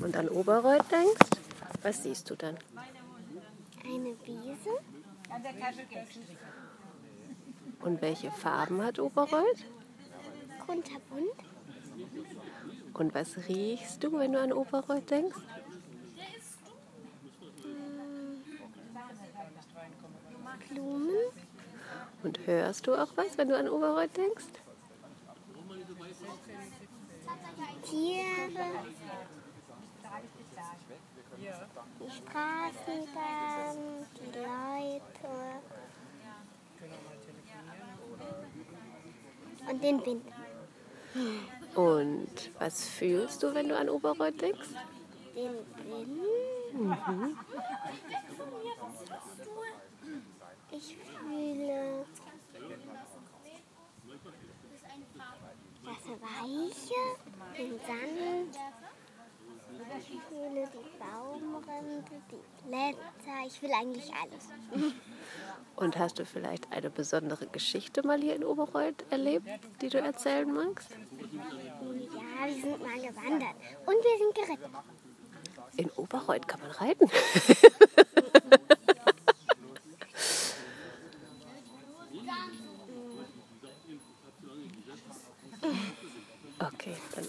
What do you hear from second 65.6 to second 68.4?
Und hast du vielleicht eine besondere Geschichte mal hier